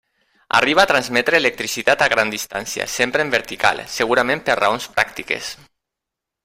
Arriba 0.59 0.81
a 0.83 0.87
transmetre 0.91 1.37
electricitat 1.41 2.01
a 2.05 2.07
gran 2.13 2.33
distància, 2.35 2.89
sempre 2.95 3.27
en 3.27 3.35
vertical, 3.37 3.85
segurament 3.99 4.43
per 4.49 4.61
raons 4.65 4.93
pràctiques. 4.97 5.57